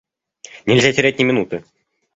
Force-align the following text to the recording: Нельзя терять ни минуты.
Нельзя 0.65 0.93
терять 0.93 1.19
ни 1.19 1.23
минуты. 1.23 1.63